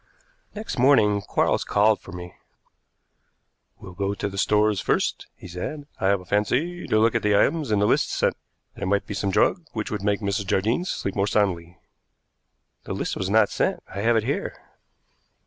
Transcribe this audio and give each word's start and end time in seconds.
Next 0.55 0.79
morning 0.79 1.21
Quarles 1.21 1.63
called 1.63 1.99
for 2.01 2.11
me. 2.11 2.33
"We'll 3.77 3.93
go 3.93 4.15
to 4.15 4.27
the 4.29 4.35
stores 4.39 4.81
first," 4.81 5.27
he 5.35 5.47
said. 5.47 5.85
"I 5.99 6.07
have 6.07 6.19
a 6.19 6.25
fancy 6.25 6.87
to 6.87 6.97
look 6.99 7.13
at 7.13 7.21
the 7.21 7.37
items 7.37 7.69
in 7.69 7.77
the 7.77 7.85
list 7.85 8.09
sent. 8.11 8.35
There 8.73 8.87
might 8.87 9.05
be 9.05 9.13
some 9.13 9.29
drug 9.29 9.63
which 9.73 9.91
would 9.91 10.01
make 10.01 10.19
Mrs. 10.21 10.47
Jardine 10.47 10.85
sleep 10.85 11.13
more 11.15 11.27
soundly." 11.27 11.77
"The 12.85 12.93
list 12.93 13.15
was 13.15 13.29
not 13.29 13.51
sent. 13.51 13.83
I 13.93 14.01
have 14.01 14.15
it 14.17 14.23
here." 14.23 14.59